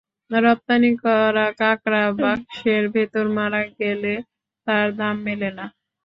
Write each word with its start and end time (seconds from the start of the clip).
রপ্তানি 0.31 0.91
করা 1.03 1.45
কাঁকড়া 1.59 2.03
বাক্সের 2.19 2.83
ভেতর 2.95 3.25
মারা 3.37 3.61
গেলে 3.79 4.13
তার 4.67 4.87
দাম 4.99 5.15
মেলে 5.25 5.49
না। 5.57 5.65